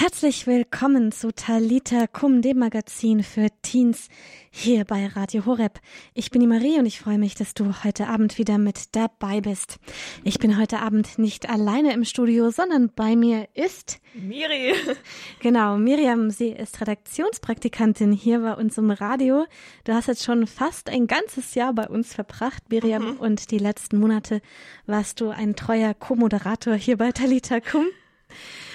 [0.00, 4.06] Herzlich willkommen zu Talita Kum, dem Magazin für Teens
[4.48, 5.80] hier bei Radio Horeb.
[6.14, 9.40] Ich bin die Marie und ich freue mich, dass du heute Abend wieder mit dabei
[9.40, 9.80] bist.
[10.22, 14.72] Ich bin heute Abend nicht alleine im Studio, sondern bei mir ist Miri.
[15.40, 19.46] Genau, Miriam, sie ist Redaktionspraktikantin hier bei uns im Radio.
[19.82, 23.16] Du hast jetzt schon fast ein ganzes Jahr bei uns verbracht, Miriam, mhm.
[23.16, 24.42] und die letzten Monate
[24.86, 27.86] warst du ein treuer Co-Moderator hier bei Talita Kum.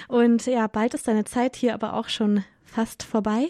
[0.08, 3.48] Und ja, bald ist deine Zeit hier aber auch schon fast vorbei.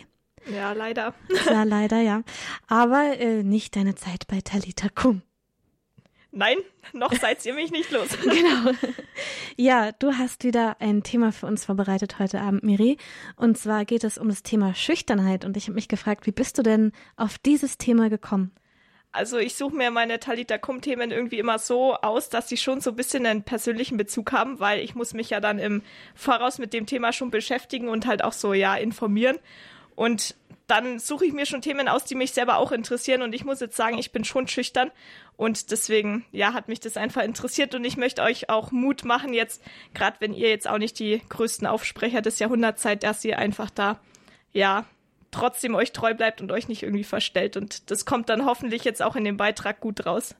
[0.53, 1.15] Ja, leider.
[1.47, 2.23] Ja, leider, ja.
[2.67, 5.23] Aber äh, nicht deine Zeit bei Talita Kum.
[6.37, 6.57] Nein,
[6.93, 8.09] noch seid ihr mich nicht los.
[8.23, 8.73] genau.
[9.57, 12.99] Ja, du hast wieder ein Thema für uns vorbereitet heute Abend, Miri.
[13.37, 15.45] Und zwar geht es um das Thema Schüchternheit.
[15.45, 18.53] Und ich habe mich gefragt, wie bist du denn auf dieses Thema gekommen?
[19.15, 22.81] Also ich suche mir meine Talita Kum Themen irgendwie immer so aus, dass sie schon
[22.81, 25.83] so ein bisschen einen persönlichen Bezug haben, weil ich muss mich ja dann im
[26.17, 29.39] Voraus mit dem Thema schon beschäftigen und halt auch so ja informieren.
[29.95, 30.35] Und
[30.67, 33.23] dann suche ich mir schon Themen aus, die mich selber auch interessieren.
[33.23, 34.91] Und ich muss jetzt sagen, ich bin schon schüchtern.
[35.37, 37.77] Und deswegen, ja, hat mich das einfach interessiert.
[37.77, 39.63] Und ich möchte euch auch Mut machen, jetzt,
[39.95, 43.71] gerade wenn ihr jetzt auch nicht die größten Aufsprecher des Jahrhunderts seid, dass ihr einfach
[43.71, 44.01] da,
[44.53, 44.87] ja,
[45.35, 47.57] trotzdem euch treu bleibt und euch nicht irgendwie verstellt.
[47.57, 50.35] Und das kommt dann hoffentlich jetzt auch in dem Beitrag gut raus.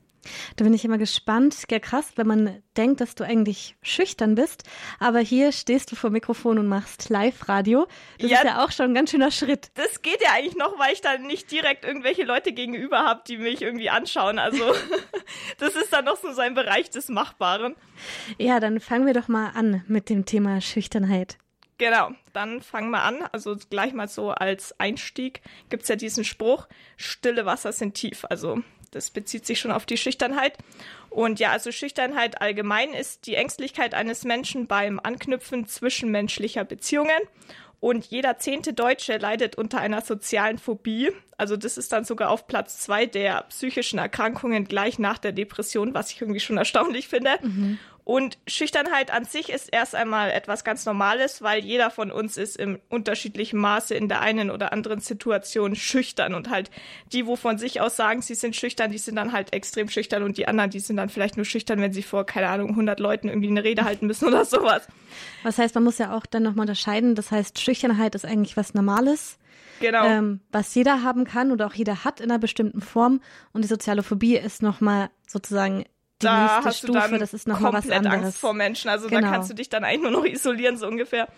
[0.57, 1.65] Da bin ich immer gespannt.
[1.71, 4.65] Ja, krass, wenn man denkt, dass du eigentlich schüchtern bist.
[4.99, 7.87] Aber hier stehst du vor Mikrofon und machst Live-Radio.
[8.19, 9.71] Das ja, ist ja auch schon ein ganz schöner Schritt.
[9.75, 13.37] Das geht ja eigentlich noch, weil ich dann nicht direkt irgendwelche Leute gegenüber habe, die
[13.37, 14.39] mich irgendwie anschauen.
[14.39, 14.65] Also,
[15.59, 17.75] das ist dann noch so sein Bereich des Machbaren.
[18.39, 21.39] Ja, dann fangen wir doch mal an mit dem Thema Schüchternheit.
[21.79, 23.23] Genau, dann fangen wir an.
[23.33, 28.25] Also gleich mal so als Einstieg gibt's ja diesen Spruch, stille Wasser sind tief.
[28.29, 30.57] Also das bezieht sich schon auf die Schüchternheit.
[31.11, 37.11] Und ja, also Schüchternheit allgemein ist die Ängstlichkeit eines Menschen beim Anknüpfen zwischenmenschlicher Beziehungen.
[37.81, 41.11] Und jeder zehnte Deutsche leidet unter einer sozialen Phobie.
[41.37, 45.93] Also das ist dann sogar auf Platz zwei der psychischen Erkrankungen gleich nach der Depression,
[45.93, 47.31] was ich irgendwie schon erstaunlich finde.
[47.43, 47.79] Mhm.
[48.05, 52.57] Und Schüchternheit an sich ist erst einmal etwas ganz Normales, weil jeder von uns ist
[52.57, 56.71] im unterschiedlichen Maße in der einen oder anderen Situation schüchtern und halt
[57.13, 60.23] die, wo von sich aus sagen, sie sind schüchtern, die sind dann halt extrem schüchtern
[60.23, 63.01] und die anderen, die sind dann vielleicht nur schüchtern, wenn sie vor, keine Ahnung, 100
[63.01, 64.87] Leuten irgendwie eine Rede halten müssen oder sowas.
[65.43, 68.75] Was heißt, man muss ja auch dann nochmal unterscheiden, das heißt, Schüchternheit ist eigentlich was
[68.75, 69.39] Normales.
[69.81, 70.07] Genau.
[70.07, 73.21] Ähm, was jeder haben kann oder auch jeder hat in einer bestimmten Form.
[73.53, 75.85] Und die soziale Phobie ist nochmal sozusagen
[76.25, 78.25] die da nächste hast Stufe, du dann das ist noch komplett was anderes.
[78.25, 78.91] Angst vor Menschen.
[78.91, 79.23] Also genau.
[79.23, 81.29] da kannst du dich dann eigentlich nur noch isolieren, so ungefähr.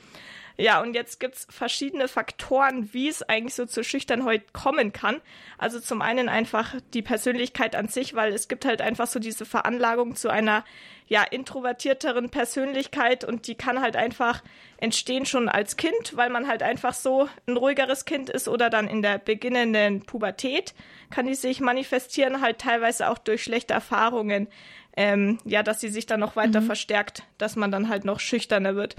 [0.59, 5.21] Ja, und jetzt gibt's verschiedene Faktoren, wie es eigentlich so zur Schüchternheit kommen kann.
[5.59, 9.45] Also zum einen einfach die Persönlichkeit an sich, weil es gibt halt einfach so diese
[9.45, 10.65] Veranlagung zu einer
[11.09, 14.43] ja introvertierteren Persönlichkeit und die kann halt einfach
[14.79, 18.89] entstehen schon als Kind, weil man halt einfach so ein ruhigeres Kind ist oder dann
[18.89, 20.75] in der beginnenden Pubertät
[21.11, 24.49] kann die sich manifestieren, halt teilweise auch durch schlechte Erfahrungen
[24.97, 26.67] ähm, ja, dass sie sich dann noch weiter mhm.
[26.67, 28.97] verstärkt, dass man dann halt noch schüchterner wird.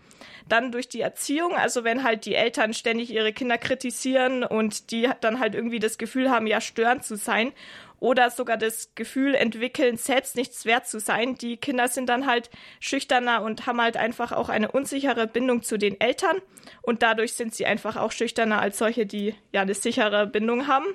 [0.47, 5.09] Dann durch die Erziehung, also wenn halt die Eltern ständig ihre Kinder kritisieren und die
[5.21, 7.51] dann halt irgendwie das Gefühl haben, ja, störend zu sein
[7.99, 11.35] oder sogar das Gefühl entwickeln, selbst nichts wert zu sein.
[11.35, 15.79] Die Kinder sind dann halt schüchterner und haben halt einfach auch eine unsichere Bindung zu
[15.79, 16.37] den Eltern
[16.83, 20.85] und dadurch sind sie einfach auch schüchterner als solche, die ja eine sichere Bindung haben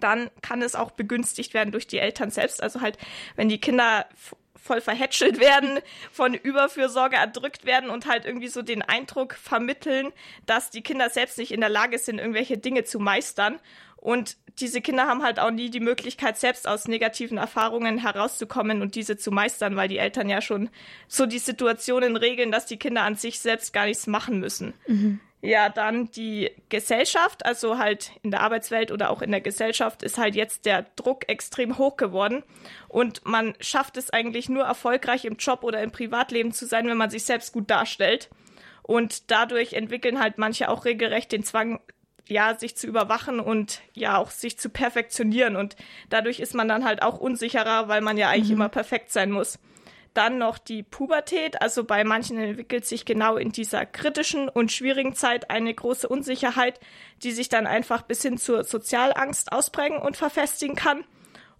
[0.00, 2.62] dann kann es auch begünstigt werden durch die Eltern selbst.
[2.62, 2.98] Also halt,
[3.36, 4.06] wenn die Kinder
[4.64, 5.78] voll verhätschelt werden,
[6.10, 10.10] von Überfürsorge erdrückt werden und halt irgendwie so den Eindruck vermitteln,
[10.46, 13.60] dass die Kinder selbst nicht in der Lage sind, irgendwelche Dinge zu meistern.
[13.96, 18.94] Und diese Kinder haben halt auch nie die Möglichkeit, selbst aus negativen Erfahrungen herauszukommen und
[18.94, 20.70] diese zu meistern, weil die Eltern ja schon
[21.08, 24.74] so die Situationen regeln, dass die Kinder an sich selbst gar nichts machen müssen.
[24.86, 25.20] Mhm.
[25.44, 30.16] Ja, dann die Gesellschaft, also halt in der Arbeitswelt oder auch in der Gesellschaft ist
[30.16, 32.42] halt jetzt der Druck extrem hoch geworden
[32.88, 36.96] und man schafft es eigentlich nur erfolgreich im Job oder im Privatleben zu sein, wenn
[36.96, 38.30] man sich selbst gut darstellt.
[38.82, 41.78] Und dadurch entwickeln halt manche auch regelrecht den Zwang,
[42.26, 45.56] ja, sich zu überwachen und ja auch sich zu perfektionieren.
[45.56, 45.76] Und
[46.08, 48.56] dadurch ist man dann halt auch unsicherer, weil man ja eigentlich mhm.
[48.56, 49.58] immer perfekt sein muss.
[50.14, 51.60] Dann noch die Pubertät.
[51.60, 56.80] Also bei manchen entwickelt sich genau in dieser kritischen und schwierigen Zeit eine große Unsicherheit,
[57.22, 61.04] die sich dann einfach bis hin zur Sozialangst ausprägen und verfestigen kann.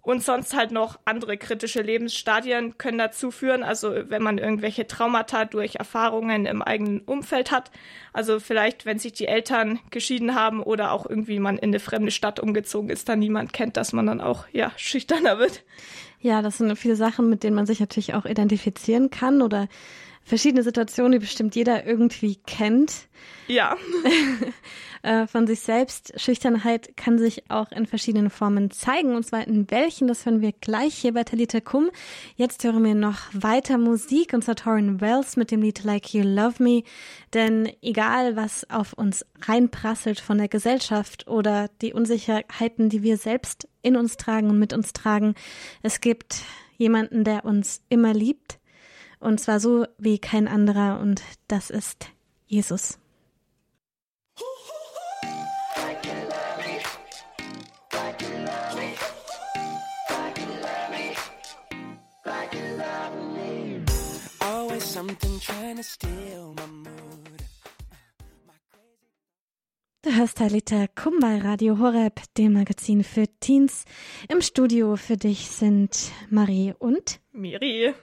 [0.05, 3.63] Und sonst halt noch andere kritische Lebensstadien können dazu führen.
[3.63, 7.71] Also wenn man irgendwelche Traumata durch Erfahrungen im eigenen Umfeld hat.
[8.13, 12.11] Also vielleicht, wenn sich die Eltern geschieden haben oder auch irgendwie man in eine fremde
[12.11, 15.63] Stadt umgezogen ist, da niemand kennt, dass man dann auch, ja, schüchterner wird.
[16.19, 19.67] Ja, das sind viele Sachen, mit denen man sich natürlich auch identifizieren kann oder
[20.25, 23.07] verschiedene Situationen, die bestimmt jeder irgendwie kennt.
[23.47, 23.77] Ja.
[25.05, 26.19] Äh, von sich selbst.
[26.19, 29.15] Schüchternheit kann sich auch in verschiedenen Formen zeigen.
[29.15, 31.91] Und zwar in welchen, das hören wir gleich hier bei Talita Kum.
[32.37, 36.23] Jetzt hören wir noch weiter Musik und zwar Torrin Wells mit dem Lied Like You
[36.23, 36.81] Love Me.
[37.35, 43.67] Denn egal, was auf uns reinprasselt von der Gesellschaft oder die Unsicherheiten, die wir selbst
[43.83, 45.35] in uns tragen und mit uns tragen,
[45.83, 46.41] es gibt
[46.77, 48.57] jemanden, der uns immer liebt.
[49.19, 50.99] Und zwar so wie kein anderer.
[50.99, 52.07] Und das ist
[52.47, 52.99] Jesus.
[54.37, 54.45] Du
[70.25, 73.85] hörst Talita Kum bei Radio Horeb, dem Magazin für Teens.
[74.27, 77.93] Im Studio für dich sind Marie und Miri.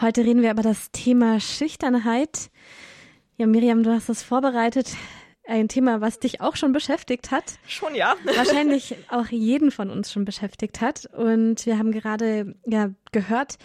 [0.00, 2.52] Heute reden wir über das Thema Schüchternheit.
[3.38, 4.94] Ja, Miriam, du hast das vorbereitet.
[5.48, 7.58] Ein Thema, was dich auch schon beschäftigt hat.
[7.66, 8.14] Schon, ja.
[8.36, 11.06] Wahrscheinlich auch jeden von uns schon beschäftigt hat.
[11.06, 13.56] Und wir haben gerade ja gehört,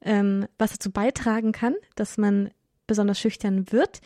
[0.00, 2.50] ähm, was dazu beitragen kann, dass man
[2.88, 4.00] besonders schüchtern wird.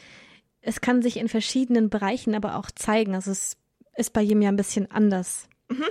[0.65, 3.15] Es kann sich in verschiedenen Bereichen aber auch zeigen.
[3.15, 3.57] Also es
[3.97, 5.49] ist bei jedem ja ein bisschen anders.
[5.69, 5.85] Mhm.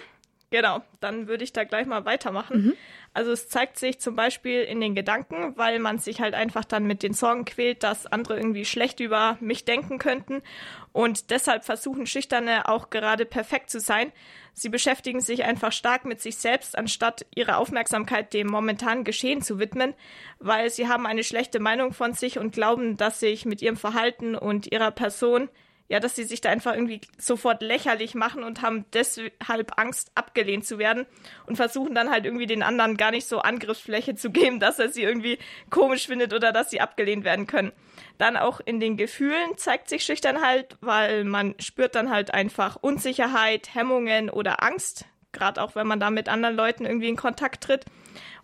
[0.53, 2.65] Genau, dann würde ich da gleich mal weitermachen.
[2.65, 2.73] Mhm.
[3.11, 6.85] Also es zeigt sich zum Beispiel in den Gedanken, weil man sich halt einfach dann
[6.85, 10.43] mit den Sorgen quält, dass andere irgendwie schlecht über mich denken könnten.
[10.91, 14.11] Und deshalb versuchen Schüchterne auch gerade perfekt zu sein.
[14.53, 19.57] Sie beschäftigen sich einfach stark mit sich selbst, anstatt ihre Aufmerksamkeit dem momentanen Geschehen zu
[19.57, 19.95] widmen,
[20.37, 24.35] weil sie haben eine schlechte Meinung von sich und glauben, dass sich mit ihrem Verhalten
[24.35, 25.49] und ihrer Person
[25.93, 30.65] ja, dass sie sich da einfach irgendwie sofort lächerlich machen und haben deshalb Angst, abgelehnt
[30.65, 31.05] zu werden
[31.45, 34.89] und versuchen dann halt irgendwie den anderen gar nicht so Angriffsfläche zu geben, dass er
[34.89, 35.37] sie irgendwie
[35.69, 37.71] komisch findet oder dass sie abgelehnt werden können.
[38.17, 43.75] Dann auch in den Gefühlen zeigt sich Schüchternheit, weil man spürt dann halt einfach Unsicherheit,
[43.75, 47.85] Hemmungen oder Angst, gerade auch wenn man da mit anderen Leuten irgendwie in Kontakt tritt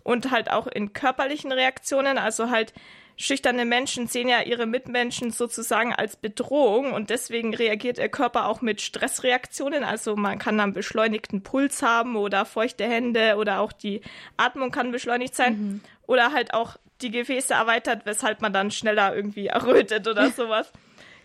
[0.04, 2.72] und halt auch in körperlichen Reaktionen, also halt
[3.20, 8.62] schüchterne Menschen sehen ja ihre Mitmenschen sozusagen als Bedrohung und deswegen reagiert ihr Körper auch
[8.62, 9.84] mit Stressreaktionen.
[9.84, 14.00] Also man kann dann beschleunigten Puls haben oder feuchte Hände oder auch die
[14.38, 15.80] Atmung kann beschleunigt sein mhm.
[16.06, 20.72] oder halt auch die Gefäße erweitert, weshalb man dann schneller irgendwie errötet oder sowas.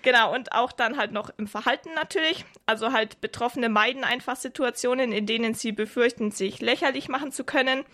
[0.02, 2.44] Genau, und auch dann halt noch im Verhalten natürlich.
[2.66, 7.86] Also halt Betroffene meiden einfach Situationen, in denen sie befürchten, sich lächerlich machen zu können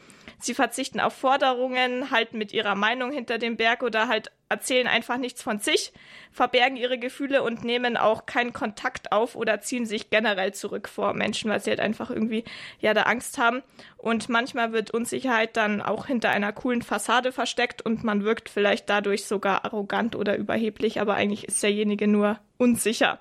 [0.43, 5.17] sie verzichten auf Forderungen, halten mit ihrer Meinung hinter dem Berg oder halt erzählen einfach
[5.17, 5.93] nichts von sich,
[6.31, 11.13] verbergen ihre Gefühle und nehmen auch keinen Kontakt auf oder ziehen sich generell zurück vor
[11.13, 12.43] Menschen, weil sie halt einfach irgendwie
[12.79, 13.63] ja da Angst haben.
[13.97, 18.89] Und manchmal wird Unsicherheit dann auch hinter einer coolen Fassade versteckt und man wirkt vielleicht
[18.89, 23.19] dadurch sogar arrogant oder überheblich, aber eigentlich ist derjenige nur unsicher.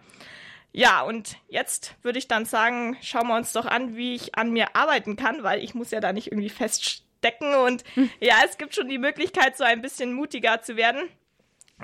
[0.72, 4.52] Ja, und jetzt würde ich dann sagen, schauen wir uns doch an, wie ich an
[4.52, 7.54] mir arbeiten kann, weil ich muss ja da nicht irgendwie feststellen, decken.
[7.54, 8.10] Und hm.
[8.20, 11.08] ja, es gibt schon die Möglichkeit, so ein bisschen mutiger zu werden.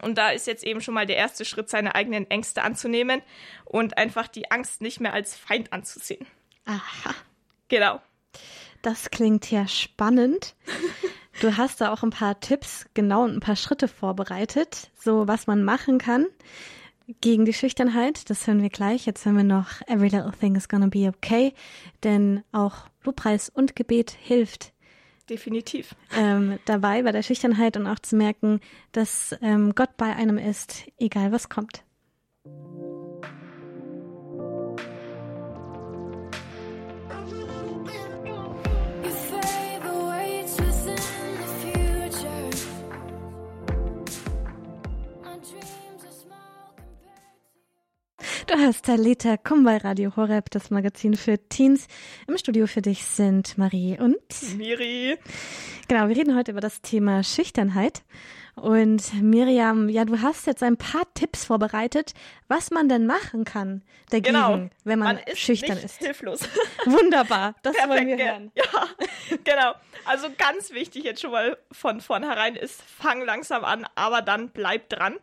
[0.03, 3.23] Und da ist jetzt eben schon mal der erste Schritt, seine eigenen Ängste anzunehmen
[3.65, 6.27] und einfach die Angst nicht mehr als Feind anzusehen.
[6.67, 7.15] Aha.
[7.69, 8.01] Genau.
[8.83, 10.55] Das klingt ja spannend.
[11.43, 15.47] Du hast da auch ein paar Tipps, genau und ein paar Schritte vorbereitet, so was
[15.47, 16.25] man machen kann
[17.21, 18.31] gegen die Schüchternheit.
[18.31, 19.05] Das hören wir gleich.
[19.05, 21.53] Jetzt hören wir noch Every Little Thing is Gonna Be Okay,
[22.05, 24.73] denn auch Lobpreis und Gebet hilft,
[25.31, 25.95] definitiv.
[26.17, 28.61] Ähm, dabei bei der Schüchternheit und auch zu merken,
[28.93, 31.86] dass ähm, Gott bei einem ist, egal was kommt.
[48.47, 51.89] Du hörst Talita, komm bei Radio Horeb, das Magazin für Teens.
[52.29, 54.17] Im Studio für dich sind Marie und
[54.57, 55.19] Miri.
[55.89, 58.03] Genau, wir reden heute über das Thema Schüchternheit.
[58.55, 62.15] Und Miriam, ja, du hast jetzt ein paar Tipps vorbereitet,
[62.47, 64.71] was man denn machen kann dagegen, genau.
[64.85, 65.99] wenn man, man ist schüchtern ist.
[65.99, 66.41] Hilflos.
[66.87, 68.53] Wunderbar, das Perfekt, wollen wir hören.
[68.55, 68.87] Ja,
[69.43, 69.75] genau.
[70.05, 74.89] Also ganz wichtig jetzt schon mal von vornherein ist, fang langsam an, aber dann bleib
[74.89, 75.17] dran.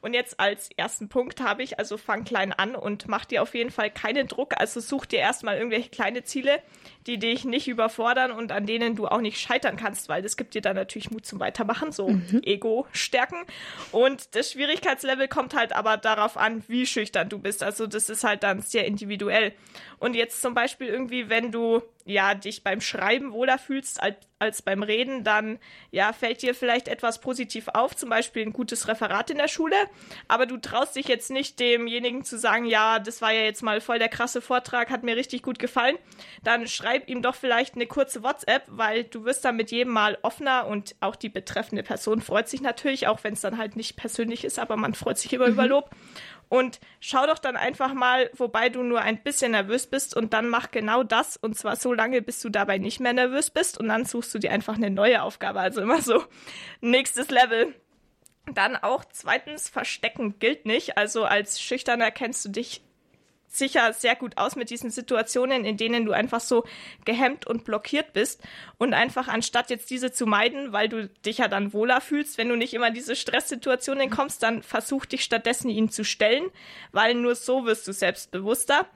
[0.00, 3.54] Und jetzt als ersten Punkt habe ich, also fang klein an und mach dir auf
[3.54, 4.54] jeden Fall keinen Druck.
[4.58, 6.62] Also such dir erstmal irgendwelche kleine Ziele,
[7.08, 10.54] die dich nicht überfordern und an denen du auch nicht scheitern kannst, weil das gibt
[10.54, 12.42] dir dann natürlich Mut zum Weitermachen, so mhm.
[12.44, 13.44] Ego stärken.
[13.90, 17.62] Und das Schwierigkeitslevel kommt halt aber darauf an, wie schüchtern du bist.
[17.62, 19.52] Also das ist halt dann sehr individuell.
[19.98, 24.62] Und jetzt zum Beispiel irgendwie, wenn du ja, dich beim Schreiben wohler fühlst als, als
[24.62, 25.58] beim Reden, dann
[25.90, 29.76] ja, fällt dir vielleicht etwas positiv auf, zum Beispiel ein gutes Referat in der Schule,
[30.26, 33.82] aber du traust dich jetzt nicht demjenigen zu sagen, ja, das war ja jetzt mal
[33.82, 35.96] voll der krasse Vortrag, hat mir richtig gut gefallen,
[36.42, 40.18] dann schreib ihm doch vielleicht eine kurze WhatsApp, weil du wirst dann mit jedem Mal
[40.22, 43.96] offener und auch die betreffende Person freut sich natürlich, auch wenn es dann halt nicht
[43.96, 45.52] persönlich ist, aber man freut sich immer mhm.
[45.52, 45.90] über Lob.
[46.48, 50.48] Und schau doch dann einfach mal, wobei du nur ein bisschen nervös bist und dann
[50.48, 53.88] mach genau das und zwar so lange, bis du dabei nicht mehr nervös bist und
[53.88, 55.60] dann suchst du dir einfach eine neue Aufgabe.
[55.60, 56.24] Also immer so
[56.80, 57.74] nächstes Level.
[58.54, 60.96] Dann auch zweitens, verstecken gilt nicht.
[60.96, 62.80] Also als Schüchterner kennst du dich
[63.48, 66.64] sicher sehr gut aus mit diesen Situationen, in denen du einfach so
[67.04, 68.42] gehemmt und blockiert bist
[68.76, 72.48] und einfach anstatt jetzt diese zu meiden, weil du dich ja dann wohler fühlst, wenn
[72.48, 76.50] du nicht immer in diese Stresssituationen kommst, dann versuch dich stattdessen ihnen zu stellen,
[76.92, 78.86] weil nur so wirst du selbstbewusster.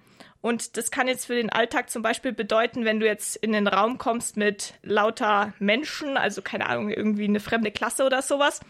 [0.42, 3.68] Und das kann jetzt für den Alltag zum Beispiel bedeuten, wenn du jetzt in den
[3.68, 8.60] Raum kommst mit lauter Menschen, also keine Ahnung, irgendwie eine fremde Klasse oder sowas,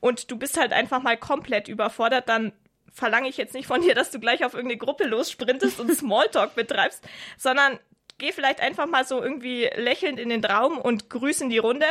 [0.00, 2.52] und du bist halt einfach mal komplett überfordert, dann
[2.92, 6.54] verlange ich jetzt nicht von dir, dass du gleich auf irgendeine Gruppe lossprintest und Smalltalk
[6.54, 7.06] betreibst,
[7.36, 7.78] sondern
[8.18, 11.86] geh vielleicht einfach mal so irgendwie lächelnd in den Raum und grüßen die Runde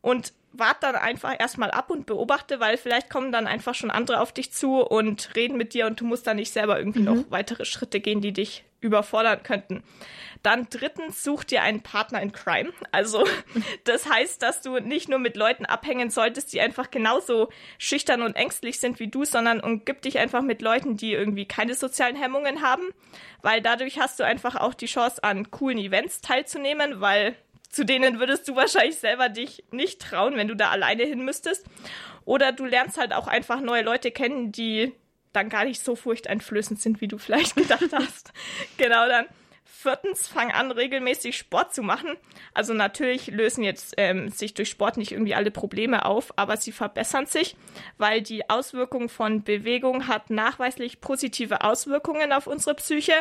[0.00, 4.20] und wart dann einfach erstmal ab und beobachte, weil vielleicht kommen dann einfach schon andere
[4.20, 7.04] auf dich zu und reden mit dir und du musst dann nicht selber irgendwie mhm.
[7.06, 9.82] noch weitere Schritte gehen, die dich überfordern könnten.
[10.42, 12.72] Dann drittens, such dir einen Partner in Crime.
[12.90, 13.24] Also
[13.84, 17.48] das heißt, dass du nicht nur mit Leuten abhängen solltest, die einfach genauso
[17.78, 21.74] schüchtern und ängstlich sind wie du, sondern umgib dich einfach mit Leuten, die irgendwie keine
[21.74, 22.88] sozialen Hemmungen haben,
[23.40, 27.36] weil dadurch hast du einfach auch die Chance an coolen Events teilzunehmen, weil
[27.72, 31.66] zu denen würdest du wahrscheinlich selber dich nicht trauen, wenn du da alleine hin müsstest.
[32.24, 34.92] Oder du lernst halt auch einfach neue Leute kennen, die
[35.32, 38.32] dann gar nicht so furchteinflößend sind, wie du vielleicht gedacht hast.
[38.76, 39.26] genau dann.
[39.64, 42.16] Viertens, fang an, regelmäßig Sport zu machen.
[42.54, 46.70] Also natürlich lösen jetzt ähm, sich durch Sport nicht irgendwie alle Probleme auf, aber sie
[46.70, 47.56] verbessern sich,
[47.98, 53.14] weil die Auswirkung von Bewegung hat nachweislich positive Auswirkungen auf unsere Psyche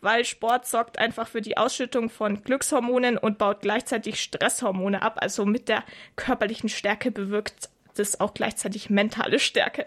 [0.00, 5.18] weil Sport sorgt einfach für die Ausschüttung von Glückshormonen und baut gleichzeitig Stresshormone ab.
[5.20, 5.84] Also mit der
[6.16, 9.86] körperlichen Stärke bewirkt das auch gleichzeitig mentale Stärke.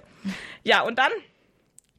[0.63, 1.11] Ja, und dann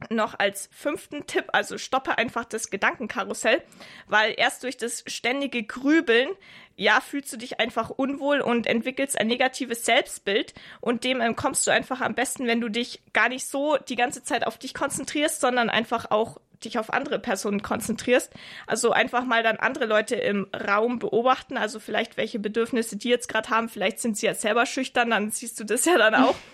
[0.09, 3.61] noch als fünften Tipp, also stoppe einfach das Gedankenkarussell,
[4.07, 6.29] weil erst durch das ständige Grübeln,
[6.75, 11.67] ja, fühlst du dich einfach unwohl und entwickelst ein negatives Selbstbild und dem ähm, kommst
[11.67, 14.73] du einfach am besten, wenn du dich gar nicht so die ganze Zeit auf dich
[14.73, 18.31] konzentrierst, sondern einfach auch dich auf andere Personen konzentrierst.
[18.67, 23.27] Also einfach mal dann andere Leute im Raum beobachten, also vielleicht welche Bedürfnisse die jetzt
[23.27, 26.35] gerade haben, vielleicht sind sie ja selber schüchtern, dann siehst du das ja dann auch.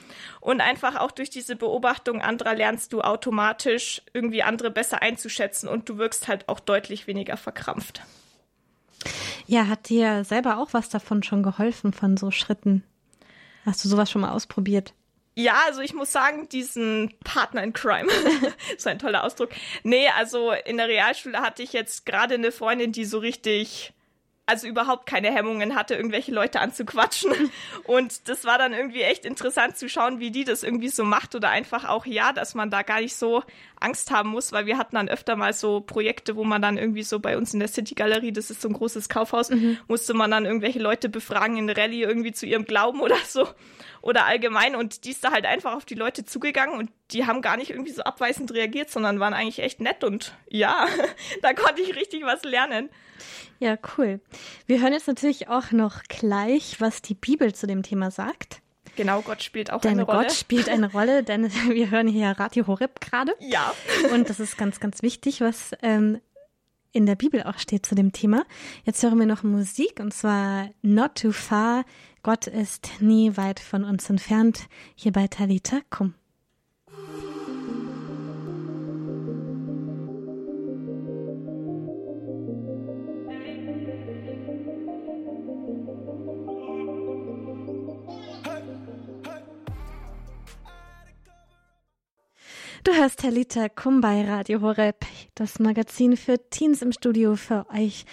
[0.42, 5.90] Und einfach auch durch diese Beobachtung anderer lernst du automatisch irgendwie andere besser einzuschätzen und
[5.90, 8.02] du wirkst halt auch deutlich weniger verkrampft.
[9.48, 12.84] Ja, hat dir selber auch was davon schon geholfen von so Schritten?
[13.66, 14.94] Hast du sowas schon mal ausprobiert?
[15.36, 18.10] Ja, also ich muss sagen, diesen Partner in Crime,
[18.78, 19.52] so ein toller Ausdruck.
[19.84, 23.94] Nee, also in der Realschule hatte ich jetzt gerade eine Freundin, die so richtig
[24.50, 27.32] also überhaupt keine Hemmungen hatte, irgendwelche Leute anzuquatschen.
[27.84, 31.36] Und das war dann irgendwie echt interessant zu schauen, wie die das irgendwie so macht
[31.36, 33.44] oder einfach auch ja, dass man da gar nicht so
[33.80, 37.04] Angst haben muss, weil wir hatten dann öfter mal so Projekte, wo man dann irgendwie
[37.04, 39.78] so bei uns in der City Galerie, das ist so ein großes Kaufhaus, mhm.
[39.88, 43.48] musste man dann irgendwelche Leute befragen in Rallye irgendwie zu ihrem Glauben oder so
[44.02, 47.42] oder allgemein und die ist da halt einfach auf die Leute zugegangen und die haben
[47.42, 50.88] gar nicht irgendwie so abweisend reagiert, sondern waren eigentlich echt nett und ja,
[51.42, 52.90] da konnte ich richtig was lernen.
[53.60, 54.22] Ja, cool.
[54.68, 58.62] Wir hören jetzt natürlich auch noch gleich, was die Bibel zu dem Thema sagt.
[58.96, 60.24] Genau, Gott spielt auch denn eine Rolle.
[60.24, 63.34] Gott spielt eine Rolle, denn wir hören hier Radio Horeb gerade.
[63.40, 63.74] Ja.
[64.12, 66.20] Und das ist ganz, ganz wichtig, was ähm,
[66.92, 68.44] in der Bibel auch steht zu dem Thema.
[68.84, 71.86] Jetzt hören wir noch Musik und zwar Not Too Far.
[72.24, 74.68] Gott ist nie weit von uns entfernt.
[74.96, 76.14] Hier bei Talita Kum.
[92.90, 95.06] Du hörst Talita Kum bei Radio Horeb,
[95.36, 98.04] das Magazin für Teens im Studio für euch,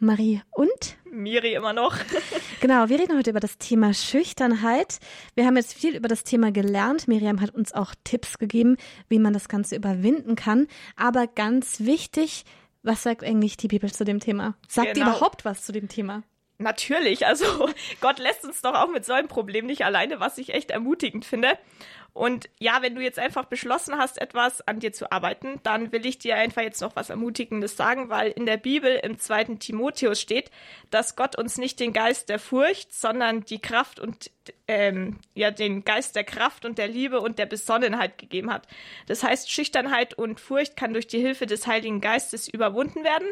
[0.00, 1.96] Marie und Miri immer noch.
[2.60, 4.98] genau, wir reden heute über das Thema Schüchternheit.
[5.36, 7.06] Wir haben jetzt viel über das Thema gelernt.
[7.06, 8.76] Miriam hat uns auch Tipps gegeben,
[9.08, 10.66] wie man das Ganze überwinden kann.
[10.96, 12.44] Aber ganz wichtig,
[12.82, 14.56] was sagt eigentlich die Bibel zu dem Thema?
[14.66, 15.12] Sagt genau.
[15.12, 16.24] die überhaupt was zu dem Thema?
[16.58, 17.68] Natürlich, also
[18.00, 21.24] Gott lässt uns doch auch mit so einem Problem nicht alleine, was ich echt ermutigend
[21.24, 21.58] finde.
[22.14, 26.06] Und ja, wenn du jetzt einfach beschlossen hast, etwas an dir zu arbeiten, dann will
[26.06, 30.20] ich dir einfach jetzt noch was Ermutigendes sagen, weil in der Bibel im zweiten Timotheus
[30.20, 30.52] steht,
[30.90, 34.30] dass Gott uns nicht den Geist der Furcht, sondern die Kraft und
[34.68, 38.68] ähm, ja den Geist der Kraft und der Liebe und der Besonnenheit gegeben hat.
[39.08, 43.26] Das heißt, Schüchternheit und Furcht kann durch die Hilfe des Heiligen Geistes überwunden werden.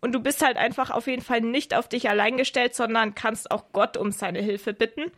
[0.00, 3.52] Und du bist halt einfach auf jeden Fall nicht auf dich allein gestellt, sondern kannst
[3.52, 5.12] auch Gott um seine Hilfe bitten.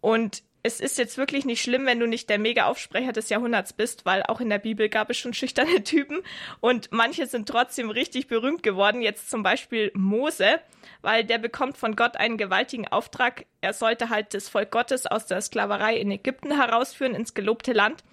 [0.00, 4.04] Und es ist jetzt wirklich nicht schlimm, wenn du nicht der Mega-Aufsprecher des Jahrhunderts bist,
[4.04, 6.18] weil auch in der Bibel gab es schon schüchterne Typen
[6.60, 9.00] und manche sind trotzdem richtig berühmt geworden.
[9.00, 10.60] Jetzt zum Beispiel Mose,
[11.00, 13.46] weil der bekommt von Gott einen gewaltigen Auftrag.
[13.62, 18.04] Er sollte halt das Volk Gottes aus der Sklaverei in Ägypten herausführen ins gelobte Land.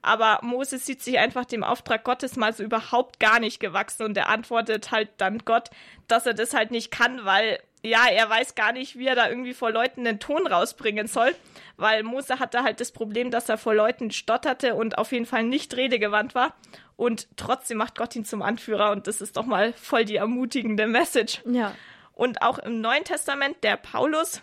[0.00, 4.16] Aber Moses sieht sich einfach dem Auftrag Gottes mal so überhaupt gar nicht gewachsen und
[4.16, 5.70] er antwortet halt dann Gott,
[6.06, 9.28] dass er das halt nicht kann, weil ja, er weiß gar nicht, wie er da
[9.28, 11.34] irgendwie vor Leuten den Ton rausbringen soll,
[11.76, 15.44] weil Mose hatte halt das Problem, dass er vor Leuten stotterte und auf jeden Fall
[15.44, 16.54] nicht redegewandt war.
[16.96, 20.86] Und trotzdem macht Gott ihn zum Anführer und das ist doch mal voll die ermutigende
[20.86, 21.42] Message.
[21.46, 21.74] Ja.
[22.12, 24.42] Und auch im Neuen Testament, der Paulus,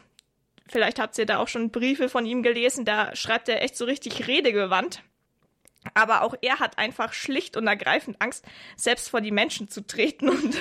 [0.68, 3.84] vielleicht habt ihr da auch schon Briefe von ihm gelesen, da schreibt er echt so
[3.84, 5.02] richtig redegewandt.
[5.94, 10.30] Aber auch er hat einfach schlicht und ergreifend Angst, selbst vor die Menschen zu treten.
[10.36, 10.58] Und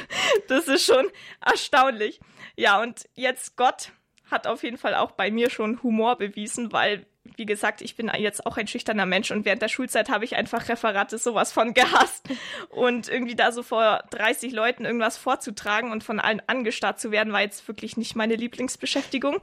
[0.49, 1.09] das ist schon
[1.40, 2.21] erstaunlich.
[2.57, 3.93] Ja, und jetzt Gott
[4.31, 8.11] hat auf jeden Fall auch bei mir schon Humor bewiesen, weil wie gesagt, ich bin
[8.17, 11.75] jetzt auch ein schüchterner Mensch und während der Schulzeit habe ich einfach Referate sowas von
[11.75, 12.29] gehasst.
[12.71, 17.33] Und irgendwie da so vor 30 Leuten irgendwas vorzutragen und von allen angestarrt zu werden,
[17.33, 19.38] war jetzt wirklich nicht meine Lieblingsbeschäftigung.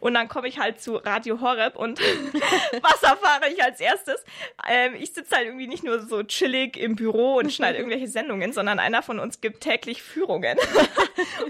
[0.00, 1.98] Und dann komme ich halt zu Radio Horeb und
[2.82, 4.22] was erfahre ich als erstes?
[4.68, 8.52] Ähm, ich sitze halt irgendwie nicht nur so chillig im Büro und schneide irgendwelche Sendungen,
[8.52, 10.58] sondern einer von uns gibt täglich Führungen.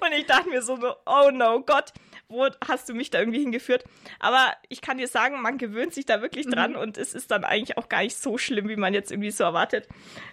[0.01, 1.93] und ich dachte mir so, oh no, Gott,
[2.35, 3.85] wo hast du mich da irgendwie hingeführt?
[4.19, 6.79] Aber ich kann dir sagen, man gewöhnt sich da wirklich dran mhm.
[6.79, 9.45] und es ist dann eigentlich auch gar nicht so schlimm, wie man jetzt irgendwie so
[9.45, 9.89] erwartet.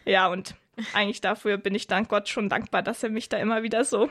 [0.05, 0.55] Ja, und
[0.93, 4.09] eigentlich dafür bin ich dann Gott schon dankbar, dass er mich da immer wieder so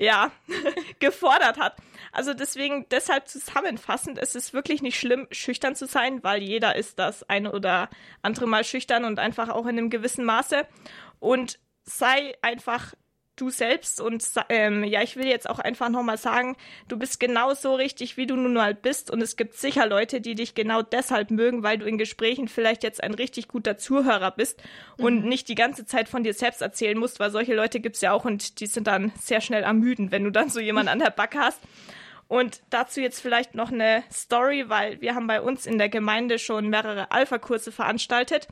[0.00, 0.32] ja,
[0.98, 1.76] gefordert hat.
[2.10, 6.98] Also deswegen, deshalb zusammenfassend, es ist wirklich nicht schlimm, schüchtern zu sein, weil jeder ist
[6.98, 7.90] das eine oder
[8.22, 10.66] andere Mal schüchtern und einfach auch in einem gewissen Maße.
[11.18, 12.94] Und sei einfach
[13.40, 16.56] du selbst und ähm, ja, ich will jetzt auch einfach nochmal sagen,
[16.88, 20.20] du bist genau so richtig, wie du nun mal bist und es gibt sicher Leute,
[20.20, 24.30] die dich genau deshalb mögen, weil du in Gesprächen vielleicht jetzt ein richtig guter Zuhörer
[24.30, 24.62] bist
[24.98, 25.04] mhm.
[25.04, 28.12] und nicht die ganze Zeit von dir selbst erzählen musst, weil solche Leute gibt's ja
[28.12, 31.10] auch und die sind dann sehr schnell ermüden, wenn du dann so jemanden an der
[31.10, 31.60] Backe hast.
[32.30, 36.38] Und dazu jetzt vielleicht noch eine Story, weil wir haben bei uns in der Gemeinde
[36.38, 38.46] schon mehrere Alpha-Kurse veranstaltet.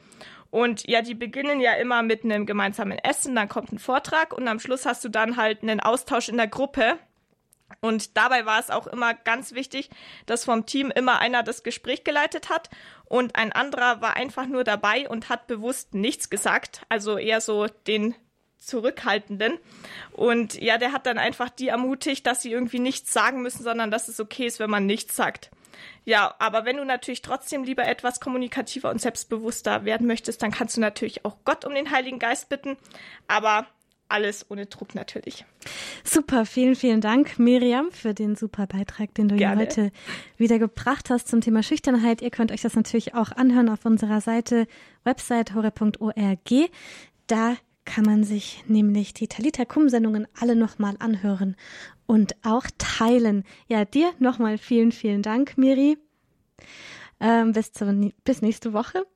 [0.51, 4.49] Und ja, die beginnen ja immer mit einem gemeinsamen Essen, dann kommt ein Vortrag und
[4.49, 6.99] am Schluss hast du dann halt einen Austausch in der Gruppe.
[7.81, 9.91] Und dabei war es auch immer ganz wichtig,
[10.25, 12.71] dass vom Team immer einer das Gespräch geleitet hat
[13.05, 17.67] und ein anderer war einfach nur dabei und hat bewusst nichts gesagt, also eher so
[17.87, 18.15] den
[18.59, 19.59] Zurückhaltenden.
[20.13, 23.91] Und ja, der hat dann einfach die ermutigt, dass sie irgendwie nichts sagen müssen, sondern
[23.91, 25.51] dass es okay ist, wenn man nichts sagt.
[26.05, 30.77] Ja, aber wenn du natürlich trotzdem lieber etwas kommunikativer und selbstbewusster werden möchtest, dann kannst
[30.77, 32.77] du natürlich auch Gott um den Heiligen Geist bitten.
[33.27, 33.67] Aber
[34.09, 35.45] alles ohne Druck natürlich.
[36.03, 39.93] Super, vielen, vielen Dank, Miriam, für den super Beitrag, den du hier heute
[40.37, 42.23] wieder gebracht hast zum Thema Schüchternheit.
[42.23, 44.67] Ihr könnt euch das natürlich auch anhören auf unserer Seite
[45.05, 46.71] website hore.org.
[47.27, 47.57] Da
[47.88, 51.57] kann man sich nämlich die Talita Kum Sendungen alle nochmal anhören
[52.07, 53.44] und auch teilen.
[53.66, 55.96] Ja, dir nochmal vielen, vielen Dank, Miri.
[57.18, 59.07] Ähm, bis, zur, bis nächste Woche.